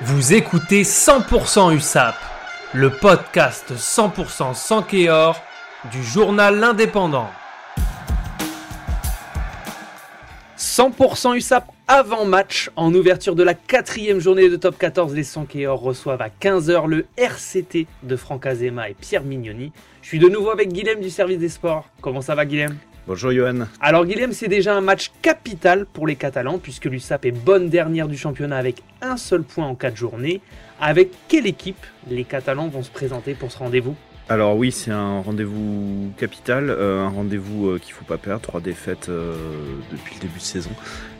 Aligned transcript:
Vous 0.00 0.32
écoutez 0.32 0.82
100% 0.82 1.76
USAP, 1.76 2.16
le 2.72 2.90
podcast 2.90 3.72
100% 3.76 4.54
sans 4.54 4.84
du 5.92 6.02
journal 6.02 6.58
L'Indépendant. 6.58 7.28
100% 10.58 11.36
USAP 11.36 11.70
avant 11.86 12.24
match 12.24 12.70
en 12.74 12.92
ouverture 12.94 13.36
de 13.36 13.42
la 13.42 13.54
quatrième 13.54 14.18
journée 14.18 14.48
de 14.48 14.56
top 14.56 14.78
14. 14.78 15.14
Les 15.14 15.24
Sankéors 15.24 15.80
reçoivent 15.80 16.22
à 16.22 16.30
15h 16.30 16.86
le 16.86 17.06
RCT 17.16 17.86
de 18.02 18.16
Franck 18.16 18.46
Azema 18.46 18.88
et 18.88 18.94
Pierre 18.94 19.22
Mignoni. 19.22 19.72
Je 20.00 20.08
suis 20.08 20.18
de 20.18 20.28
nouveau 20.28 20.50
avec 20.50 20.72
Guilhem 20.72 21.00
du 21.00 21.10
service 21.10 21.38
des 21.38 21.50
sports. 21.50 21.86
Comment 22.00 22.22
ça 22.22 22.34
va 22.34 22.46
Guilhem? 22.46 22.76
Bonjour 23.04 23.32
Johan. 23.32 23.66
Alors 23.80 24.06
Guilhem, 24.06 24.32
c'est 24.32 24.46
déjà 24.46 24.76
un 24.76 24.80
match 24.80 25.10
capital 25.22 25.86
pour 25.86 26.06
les 26.06 26.14
Catalans 26.14 26.58
puisque 26.58 26.84
l'USAP 26.84 27.24
est 27.24 27.32
bonne 27.32 27.68
dernière 27.68 28.06
du 28.06 28.16
championnat 28.16 28.56
avec 28.56 28.80
un 29.00 29.16
seul 29.16 29.42
point 29.42 29.66
en 29.66 29.74
quatre 29.74 29.96
journées. 29.96 30.40
Avec 30.80 31.10
quelle 31.26 31.48
équipe 31.48 31.84
les 32.08 32.22
Catalans 32.22 32.68
vont 32.68 32.84
se 32.84 32.90
présenter 32.90 33.34
pour 33.34 33.50
ce 33.50 33.58
rendez-vous? 33.58 33.96
Alors 34.28 34.56
oui, 34.56 34.70
c'est 34.70 34.92
un 34.92 35.20
rendez-vous 35.20 36.12
capital, 36.16 36.70
euh, 36.70 37.00
un 37.00 37.08
rendez-vous 37.08 37.70
euh, 37.70 37.78
qu'il 37.80 37.92
ne 37.92 37.98
faut 37.98 38.04
pas 38.04 38.18
perdre, 38.18 38.40
trois 38.40 38.60
défaites 38.60 39.08
euh, 39.08 39.34
depuis 39.90 40.14
le 40.14 40.20
début 40.20 40.38
de 40.38 40.44
saison. 40.44 40.70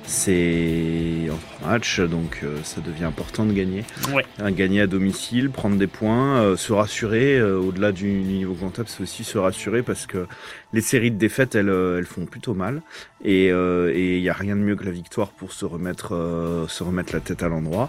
C'est 0.04 1.28
en 1.30 1.36
trois 1.36 1.72
matchs, 1.72 2.00
donc 2.00 2.44
ça 2.64 2.80
devient 2.80 3.04
important 3.04 3.46
de 3.46 3.52
gagner. 3.52 3.84
Ouais. 4.12 4.24
Gagner 4.52 4.82
à 4.82 4.86
domicile, 4.86 5.50
prendre 5.50 5.76
des 5.76 5.86
points, 5.86 6.56
se 6.56 6.72
rassurer, 6.72 7.42
au-delà 7.42 7.92
du 7.92 8.08
niveau 8.08 8.54
comptable, 8.54 8.88
c'est 8.88 9.02
aussi 9.02 9.24
se 9.24 9.38
rassurer 9.38 9.82
parce 9.82 10.06
que 10.06 10.26
les 10.72 10.80
séries 10.80 11.10
de 11.10 11.16
défaites, 11.16 11.54
elles, 11.54 11.68
elles 11.68 12.06
font 12.06 12.26
plutôt 12.26 12.54
mal. 12.54 12.82
Et 13.24 13.48
il 13.48 14.20
n'y 14.20 14.28
a 14.28 14.34
rien 14.34 14.56
de 14.56 14.60
mieux 14.60 14.76
que 14.76 14.84
la 14.84 14.90
victoire 14.90 15.30
pour 15.30 15.52
se 15.52 15.64
remettre, 15.64 16.66
se 16.68 16.82
remettre 16.82 17.14
la 17.14 17.20
tête 17.20 17.42
à 17.42 17.48
l'endroit. 17.48 17.88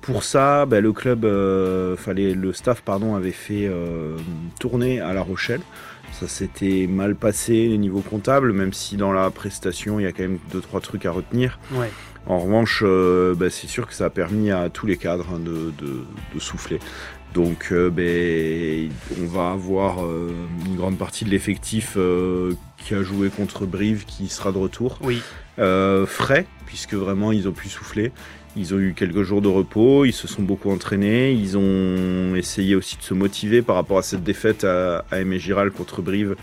pour 0.00 0.24
ça, 0.24 0.64
bah, 0.64 0.80
le 0.80 0.92
club, 0.92 1.26
fallait, 1.96 2.34
le 2.34 2.52
staff 2.52 2.82
pardon, 2.82 3.14
avait 3.14 3.32
fait 3.32 3.70
tourner 4.58 5.00
à 5.00 5.12
La 5.12 5.22
Rochelle. 5.22 5.60
Ça 6.12 6.28
s'était 6.28 6.86
mal 6.88 7.14
passé 7.14 7.70
au 7.72 7.76
niveau 7.76 8.00
comptable, 8.00 8.52
même 8.52 8.72
si 8.72 8.96
dans 8.96 9.12
la 9.12 9.30
prestation, 9.30 9.98
il 9.98 10.04
y 10.04 10.06
a 10.06 10.12
quand 10.12 10.22
même 10.22 10.38
deux 10.50 10.60
trois 10.60 10.80
trucs 10.80 11.06
à 11.06 11.10
retenir. 11.10 11.58
Ouais. 11.72 11.90
En 12.26 12.38
revanche, 12.38 12.82
euh, 12.86 13.34
bah, 13.34 13.50
c'est 13.50 13.66
sûr 13.66 13.86
que 13.86 13.94
ça 13.94 14.06
a 14.06 14.10
permis 14.10 14.50
à 14.50 14.68
tous 14.68 14.86
les 14.86 14.96
cadres 14.96 15.26
hein, 15.34 15.40
de, 15.40 15.72
de, 15.78 16.04
de, 16.34 16.38
souffler. 16.38 16.78
Donc, 17.34 17.68
euh, 17.72 17.90
ben, 17.90 18.90
on 19.20 19.26
va 19.26 19.50
avoir 19.50 20.04
euh, 20.04 20.34
une 20.66 20.76
grande 20.76 20.98
partie 20.98 21.24
de 21.24 21.30
l'effectif 21.30 21.94
euh, 21.96 22.54
qui 22.76 22.94
a 22.94 23.02
joué 23.02 23.30
contre 23.30 23.64
Brive 23.64 24.04
qui 24.04 24.28
sera 24.28 24.52
de 24.52 24.58
retour. 24.58 24.98
Oui. 25.02 25.22
frais, 26.06 26.46
puisque 26.66 26.94
vraiment 26.94 27.32
ils 27.32 27.48
ont 27.48 27.52
pu 27.52 27.68
souffler. 27.68 28.12
Ils 28.54 28.74
ont 28.74 28.78
eu 28.78 28.92
quelques 28.94 29.22
jours 29.22 29.40
de 29.40 29.48
repos, 29.48 30.04
ils 30.04 30.12
se 30.12 30.28
sont 30.28 30.42
beaucoup 30.42 30.70
entraînés, 30.70 31.32
ils 31.32 31.56
ont 31.56 32.34
essayé 32.34 32.74
aussi 32.74 32.98
de 32.98 33.02
se 33.02 33.14
motiver 33.14 33.62
par 33.62 33.76
rapport 33.76 33.96
à 33.96 34.02
cette 34.02 34.22
défaite 34.22 34.64
à, 34.64 35.04
à 35.10 35.20
Aimé 35.20 35.38
Giral 35.38 35.70
contre 35.70 36.02
Brive 36.02 36.36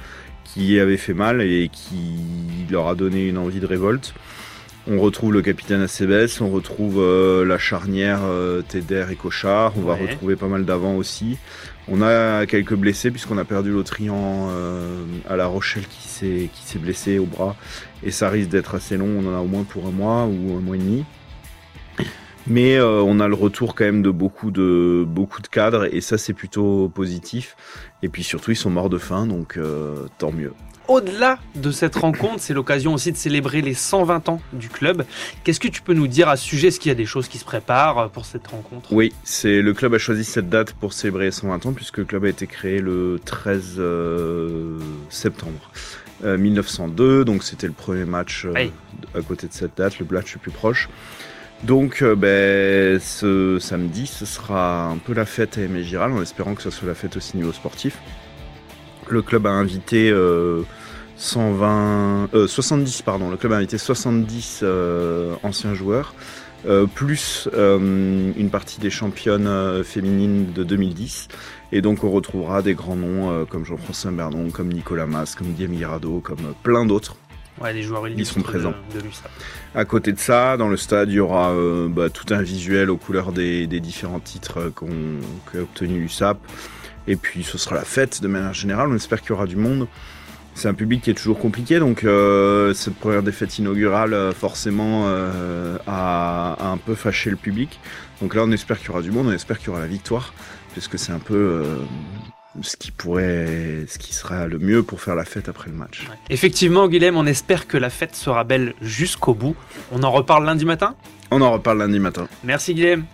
qui 0.43 0.79
avait 0.79 0.97
fait 0.97 1.13
mal 1.13 1.41
et 1.41 1.69
qui 1.71 2.17
leur 2.71 2.87
a 2.87 2.95
donné 2.95 3.27
une 3.27 3.37
envie 3.37 3.59
de 3.59 3.67
révolte. 3.67 4.15
On 4.91 4.99
retrouve 4.99 5.33
le 5.33 5.43
capitaine 5.43 5.81
Acebes, 5.81 6.41
on 6.41 6.49
retrouve 6.49 6.95
euh, 6.97 7.45
la 7.45 7.59
charnière 7.59 8.21
euh, 8.23 8.63
Teder 8.63 9.05
et 9.11 9.15
Cochard, 9.15 9.73
on 9.77 9.81
va 9.81 9.93
retrouver 9.93 10.35
pas 10.35 10.47
mal 10.47 10.65
d'avant 10.65 10.95
aussi. 10.95 11.37
On 11.87 12.01
a 12.01 12.47
quelques 12.47 12.73
blessés 12.73 13.11
puisqu'on 13.11 13.37
a 13.37 13.45
perdu 13.45 13.69
l'Autrian 13.69 14.47
euh, 14.49 15.05
à 15.29 15.35
La 15.35 15.45
Rochelle 15.45 15.85
qui 15.87 16.07
s'est 16.07 16.49
qui 16.51 16.63
s'est 16.63 16.79
blessé 16.79 17.19
au 17.19 17.25
bras 17.25 17.55
et 18.01 18.09
ça 18.09 18.29
risque 18.29 18.49
d'être 18.49 18.73
assez 18.73 18.97
long, 18.97 19.19
on 19.19 19.31
en 19.31 19.37
a 19.37 19.41
au 19.41 19.45
moins 19.45 19.63
pour 19.63 19.85
un 19.85 19.91
mois 19.91 20.25
ou 20.25 20.57
un 20.57 20.59
mois 20.59 20.75
et 20.75 20.79
demi. 20.79 21.05
Mais 22.47 22.75
euh, 22.75 23.01
on 23.01 23.19
a 23.19 23.27
le 23.27 23.35
retour 23.35 23.75
quand 23.75 23.85
même 23.85 24.01
de 24.01 24.09
beaucoup 24.09 24.51
de 24.51 25.05
beaucoup 25.07 25.41
de 25.41 25.47
cadres 25.47 25.93
et 25.93 26.01
ça 26.01 26.17
c'est 26.17 26.33
plutôt 26.33 26.89
positif. 26.89 27.55
Et 28.01 28.09
puis 28.09 28.23
surtout 28.23 28.51
ils 28.51 28.57
sont 28.57 28.69
morts 28.69 28.89
de 28.89 28.97
faim 28.97 29.27
donc 29.27 29.57
euh, 29.57 30.05
tant 30.17 30.31
mieux. 30.31 30.53
Au-delà 30.89 31.37
de 31.53 31.69
cette 31.69 31.95
rencontre, 31.97 32.37
c'est 32.39 32.55
l'occasion 32.55 32.95
aussi 32.95 33.11
de 33.11 33.17
célébrer 33.17 33.61
les 33.61 33.75
120 33.75 34.27
ans 34.27 34.41
du 34.53 34.69
club. 34.69 35.05
Qu'est-ce 35.43 35.59
que 35.59 35.67
tu 35.67 35.83
peux 35.83 35.93
nous 35.93 36.07
dire 36.07 36.27
à 36.29 36.35
ce 36.35 36.43
sujet? 36.43 36.69
Est-ce 36.69 36.79
qu'il 36.79 36.89
y 36.89 36.91
a 36.91 36.95
des 36.95 37.05
choses 37.05 37.27
qui 37.27 37.37
se 37.37 37.45
préparent 37.45 38.09
pour 38.09 38.25
cette 38.25 38.47
rencontre? 38.47 38.91
Oui, 38.91 39.13
c'est 39.23 39.61
le 39.61 39.73
club 39.75 39.93
a 39.93 39.99
choisi 39.99 40.23
cette 40.23 40.49
date 40.49 40.73
pour 40.73 40.93
célébrer 40.93 41.25
les 41.25 41.31
120 41.31 41.67
ans 41.67 41.73
puisque 41.73 41.99
le 41.99 42.05
club 42.05 42.25
a 42.25 42.29
été 42.29 42.47
créé 42.47 42.79
le 42.79 43.19
13 43.23 43.75
euh, 43.77 44.79
septembre. 45.11 45.69
euh, 46.23 46.39
1902, 46.39 47.23
donc 47.23 47.43
c'était 47.43 47.67
le 47.67 47.73
premier 47.73 48.05
match 48.05 48.45
euh, 48.45 48.69
à 49.13 49.21
côté 49.21 49.45
de 49.45 49.53
cette 49.53 49.77
date, 49.77 49.99
le 49.99 50.07
match 50.09 50.33
le 50.33 50.39
plus 50.39 50.51
proche. 50.51 50.89
Donc 51.63 52.01
euh, 52.01 52.15
ben, 52.15 52.99
ce 52.99 53.59
samedi, 53.59 54.07
ce 54.07 54.25
sera 54.25 54.85
un 54.85 54.97
peu 54.97 55.13
la 55.13 55.25
fête 55.25 55.57
à 55.57 55.61
Aimé 55.61 55.83
Giral, 55.83 56.11
en 56.13 56.21
espérant 56.21 56.55
que 56.55 56.61
ce 56.61 56.69
soit 56.69 56.87
la 56.87 56.95
fête 56.95 57.17
aussi 57.17 57.35
niveau 57.37 57.51
sportif. 57.51 57.97
Le 59.09 59.21
club 59.21 59.45
a 59.45 59.51
invité 59.51 60.09
euh, 60.09 60.61
120, 61.17 62.29
euh, 62.33 62.47
70, 62.47 63.01
pardon, 63.01 63.29
le 63.29 63.37
club 63.37 63.51
a 63.51 63.57
invité 63.57 63.77
70 63.77 64.61
euh, 64.63 65.35
anciens 65.43 65.73
joueurs, 65.73 66.13
euh, 66.65 66.85
plus 66.85 67.49
euh, 67.53 68.31
une 68.37 68.49
partie 68.49 68.79
des 68.79 68.89
championnes 68.89 69.47
euh, 69.47 69.83
féminines 69.83 70.53
de 70.53 70.63
2010. 70.63 71.27
Et 71.71 71.81
donc 71.81 72.03
on 72.03 72.11
retrouvera 72.11 72.61
des 72.61 72.73
grands 72.73 72.95
noms 72.95 73.31
euh, 73.31 73.45
comme 73.45 73.65
Jean-François 73.65 74.11
Bernon, 74.11 74.49
comme 74.49 74.71
Nicolas 74.71 75.05
Mas, 75.05 75.35
comme 75.35 75.47
Guillaume 75.47 75.75
Guirado, 75.75 76.21
comme 76.21 76.39
euh, 76.39 76.53
plein 76.63 76.85
d'autres. 76.85 77.17
Ouais, 77.61 77.73
les 77.73 77.83
joueurs 77.83 78.07
illustres 78.07 78.35
sont 78.35 78.41
présents. 78.41 78.73
de, 78.93 78.99
de 78.99 79.03
l'USAP. 79.05 79.29
À 79.75 79.85
côté 79.85 80.11
de 80.13 80.19
ça, 80.19 80.55
dans 80.57 80.69
le 80.69 80.77
stade, 80.77 81.09
il 81.09 81.15
y 81.15 81.19
aura 81.19 81.51
euh, 81.51 81.87
bah, 81.89 82.09
tout 82.09 82.33
un 82.33 82.41
visuel 82.41 82.89
aux 82.89 82.97
couleurs 82.97 83.31
des, 83.31 83.67
des 83.67 83.79
différents 83.79 84.19
titres 84.19 84.59
euh, 84.59 85.19
qu'a 85.51 85.59
obtenu 85.59 85.99
l'USAP. 85.99 86.37
Et 87.07 87.15
puis 87.15 87.43
ce 87.43 87.57
sera 87.57 87.75
la 87.75 87.83
fête 87.83 88.21
de 88.21 88.27
manière 88.27 88.53
générale. 88.53 88.87
On 88.89 88.95
espère 88.95 89.21
qu'il 89.21 89.31
y 89.31 89.33
aura 89.33 89.45
du 89.47 89.55
monde. 89.55 89.87
C'est 90.55 90.67
un 90.67 90.73
public 90.73 91.01
qui 91.03 91.09
est 91.11 91.13
toujours 91.13 91.39
compliqué, 91.39 91.79
donc 91.79 92.03
euh, 92.03 92.73
cette 92.73 92.95
première 92.95 93.23
défaite 93.23 93.57
inaugurale, 93.59 94.33
forcément, 94.33 95.03
euh, 95.07 95.77
a, 95.87 96.55
a 96.59 96.67
un 96.67 96.77
peu 96.77 96.95
fâché 96.95 97.29
le 97.29 97.37
public. 97.37 97.79
Donc 98.21 98.35
là, 98.35 98.41
on 98.43 98.51
espère 98.51 98.77
qu'il 98.79 98.87
y 98.87 98.89
aura 98.91 99.01
du 99.01 99.11
monde, 99.11 99.27
on 99.27 99.31
espère 99.31 99.57
qu'il 99.59 99.67
y 99.67 99.69
aura 99.69 99.79
la 99.79 99.87
victoire, 99.87 100.33
puisque 100.73 100.99
c'est 100.99 101.13
un 101.13 101.19
peu 101.19 101.63
ce 102.61 102.75
qui 102.77 102.91
pourrait, 102.91 103.85
ce 103.87 103.97
qui 103.97 104.13
sera 104.13 104.47
le 104.47 104.59
mieux 104.59 104.83
pour 104.83 105.01
faire 105.01 105.15
la 105.15 105.25
fête 105.25 105.49
après 105.49 105.69
le 105.69 105.75
match. 105.75 106.07
Ouais. 106.09 106.15
Effectivement, 106.29 106.87
Guilhem, 106.87 107.15
on 107.15 107.25
espère 107.25 107.67
que 107.67 107.77
la 107.77 107.89
fête 107.89 108.15
sera 108.15 108.43
belle 108.43 108.73
jusqu'au 108.81 109.33
bout. 109.33 109.55
On 109.91 110.03
en 110.03 110.11
reparle 110.11 110.45
lundi 110.45 110.65
matin? 110.65 110.95
On 111.31 111.41
en 111.41 111.51
reparle 111.51 111.79
lundi 111.79 111.99
matin. 111.99 112.27
Merci 112.43 112.73
Guilhem. 112.73 113.05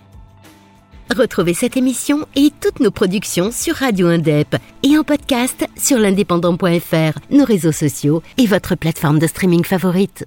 Retrouvez 1.14 1.54
cette 1.54 1.76
émission 1.76 2.26
et 2.34 2.50
toutes 2.60 2.80
nos 2.80 2.90
productions 2.90 3.52
sur 3.52 3.76
Radio 3.76 4.08
Indep 4.08 4.56
et 4.82 4.98
en 4.98 5.04
podcast 5.04 5.64
sur 5.76 5.98
l'indépendant.fr, 5.98 7.18
nos 7.30 7.44
réseaux 7.44 7.72
sociaux 7.72 8.22
et 8.38 8.46
votre 8.46 8.74
plateforme 8.74 9.20
de 9.20 9.26
streaming 9.28 9.62
favorite. 9.62 10.26